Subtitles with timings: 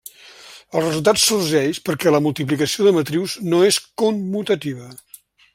[0.79, 4.93] El resultat sorgeix perquè la multiplicació de matrius no és commutativa.